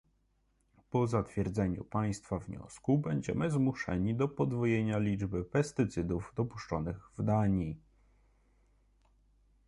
[0.89, 7.77] Po zatwierdzeniu państwa wniosku będziemy zmuszeni do podwojenia liczby pestycydów dopuszczonych w Danii